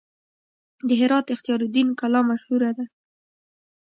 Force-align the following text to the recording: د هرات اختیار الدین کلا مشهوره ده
د 0.87 0.89
هرات 1.01 1.25
اختیار 1.35 1.59
الدین 1.65 1.89
کلا 1.99 2.21
مشهوره 2.29 2.71
ده 2.77 2.85